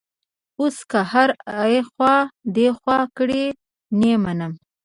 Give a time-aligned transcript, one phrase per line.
[0.59, 1.29] اوس که هر
[1.63, 2.15] ایخوا
[2.55, 3.45] دیخوا کړي،
[3.99, 4.47] نه مني.